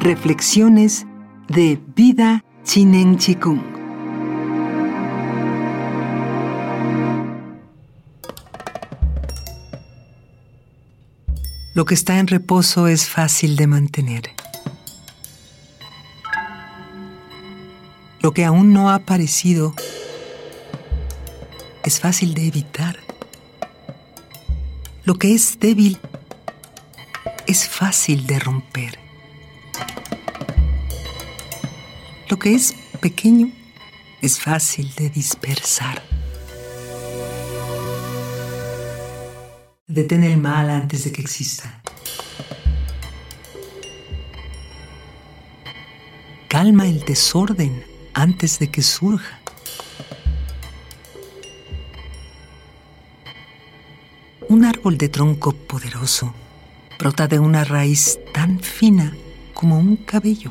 Reflexiones 0.00 1.04
de 1.48 1.78
Vida 1.94 2.42
Chinen 2.64 3.18
Chikung. 3.18 3.60
Lo 11.74 11.84
que 11.84 11.92
está 11.92 12.18
en 12.18 12.28
reposo 12.28 12.88
es 12.88 13.10
fácil 13.10 13.56
de 13.56 13.66
mantener. 13.66 14.30
Lo 18.22 18.32
que 18.32 18.46
aún 18.46 18.72
no 18.72 18.88
ha 18.88 18.94
aparecido 18.94 19.74
es 21.84 22.00
fácil 22.00 22.32
de 22.32 22.46
evitar. 22.46 22.96
Lo 25.04 25.16
que 25.16 25.34
es 25.34 25.60
débil 25.60 25.98
es 27.46 27.68
fácil 27.68 28.26
de 28.26 28.38
romper. 28.38 28.99
Lo 32.28 32.38
que 32.38 32.54
es 32.54 32.74
pequeño 33.00 33.50
es 34.22 34.38
fácil 34.38 34.94
de 34.94 35.10
dispersar. 35.10 36.02
Detén 39.86 40.22
el 40.22 40.36
mal 40.36 40.70
antes 40.70 41.04
de 41.04 41.10
que 41.10 41.22
exista. 41.22 41.82
Calma 46.48 46.86
el 46.86 47.00
desorden 47.00 47.84
antes 48.14 48.58
de 48.60 48.70
que 48.70 48.82
surja. 48.82 49.40
Un 54.48 54.64
árbol 54.64 54.98
de 54.98 55.08
tronco 55.08 55.52
poderoso 55.52 56.34
brota 56.98 57.26
de 57.26 57.38
una 57.38 57.64
raíz 57.64 58.18
tan 58.32 58.60
fina 58.60 59.16
como 59.60 59.78
un 59.78 59.96
cabello. 59.96 60.50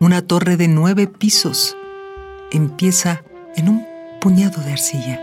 Una 0.00 0.26
torre 0.26 0.56
de 0.56 0.66
nueve 0.66 1.06
pisos 1.06 1.76
empieza 2.50 3.22
en 3.54 3.68
un 3.68 3.86
puñado 4.20 4.60
de 4.62 4.72
arcilla. 4.72 5.20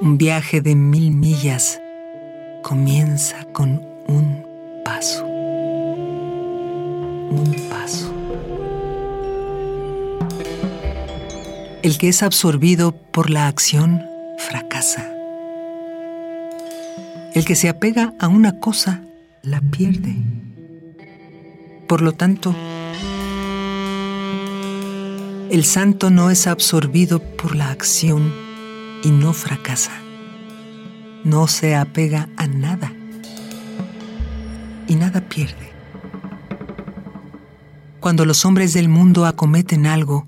Un 0.00 0.16
viaje 0.16 0.62
de 0.62 0.74
mil 0.74 1.10
millas 1.10 1.78
comienza 2.62 3.44
con 3.52 3.84
un 4.08 4.46
paso. 4.82 5.26
Un 5.26 7.54
paso. 7.68 8.15
El 11.86 11.98
que 11.98 12.08
es 12.08 12.24
absorbido 12.24 12.96
por 13.12 13.30
la 13.30 13.46
acción 13.46 14.04
fracasa. 14.38 15.08
El 17.32 17.44
que 17.44 17.54
se 17.54 17.68
apega 17.68 18.12
a 18.18 18.26
una 18.26 18.58
cosa 18.58 19.02
la 19.44 19.60
pierde. 19.60 20.16
Por 21.86 22.02
lo 22.02 22.10
tanto, 22.10 22.56
el 25.48 25.64
santo 25.64 26.10
no 26.10 26.30
es 26.30 26.48
absorbido 26.48 27.20
por 27.20 27.54
la 27.54 27.70
acción 27.70 28.34
y 29.04 29.12
no 29.12 29.32
fracasa. 29.32 29.92
No 31.22 31.46
se 31.46 31.76
apega 31.76 32.28
a 32.36 32.48
nada 32.48 32.92
y 34.88 34.96
nada 34.96 35.20
pierde. 35.20 35.70
Cuando 38.00 38.24
los 38.24 38.44
hombres 38.44 38.72
del 38.72 38.88
mundo 38.88 39.24
acometen 39.24 39.86
algo, 39.86 40.26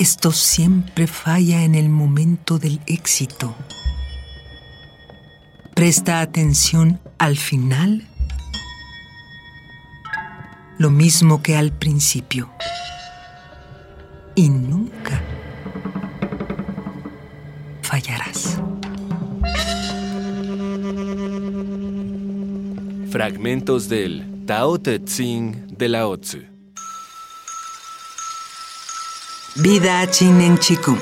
esto 0.00 0.32
siempre 0.32 1.06
falla 1.06 1.62
en 1.62 1.74
el 1.74 1.90
momento 1.90 2.58
del 2.58 2.80
éxito. 2.86 3.54
Presta 5.74 6.22
atención 6.22 6.98
al 7.18 7.36
final 7.36 8.08
lo 10.78 10.90
mismo 10.90 11.42
que 11.42 11.54
al 11.54 11.70
principio. 11.72 12.50
Y 14.34 14.48
nunca 14.48 15.20
fallarás. 17.82 18.58
Fragmentos 23.10 23.90
del 23.90 24.46
Tao 24.46 24.78
Te 24.78 25.04
Ching 25.04 25.76
de 25.76 25.88
Lao 25.90 26.16
Tzu. 26.16 26.49
Vida 29.56 30.08
Chinen 30.08 30.56
Chikung. 30.58 30.98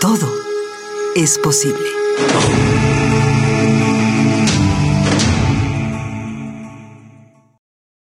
Todo 0.00 0.26
es 1.14 1.38
posible. 1.38 1.86